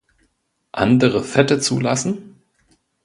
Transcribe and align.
Andere 0.71 1.23
Fette 1.23 1.59
zulassen? 1.61 2.39